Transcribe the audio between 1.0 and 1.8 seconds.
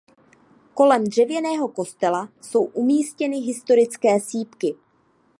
dřevěného